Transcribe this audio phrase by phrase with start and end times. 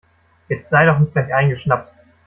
[0.49, 1.93] Jetzt sei doch nicht gleich eingeschnappt.